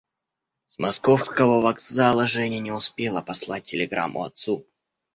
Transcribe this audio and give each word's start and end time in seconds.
С 0.65 0.79
московского 0.79 1.61
вокзала 1.61 2.25
Женя 2.25 2.57
не 2.57 2.71
успела 2.71 3.21
послать 3.21 3.65
телеграмму 3.65 4.23
отцу. 4.23 4.65